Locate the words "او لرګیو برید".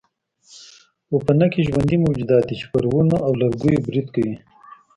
3.25-4.07